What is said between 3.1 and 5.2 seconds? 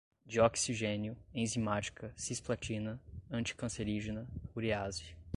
anticancerígena, urease